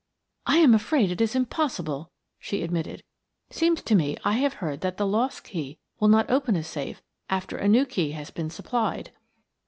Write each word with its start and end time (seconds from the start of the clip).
"I 0.47 0.57
am 0.57 0.73
afraid 0.73 1.11
it 1.11 1.21
is 1.21 1.35
impossible," 1.35 2.09
she 2.39 2.63
admitted. 2.63 3.03
"Seems 3.51 3.83
to 3.83 3.93
me 3.93 4.17
I 4.25 4.31
have 4.37 4.53
heard 4.53 4.81
that 4.81 4.97
the 4.97 5.05
lost 5.05 5.43
key 5.43 5.77
will 5.99 6.07
not 6.07 6.27
open 6.27 6.55
a 6.55 6.63
safe 6.63 7.03
after 7.29 7.55
a 7.55 7.67
new 7.67 7.85
key 7.85 8.13
has 8.13 8.31
been 8.31 8.49
supplied." 8.49 9.11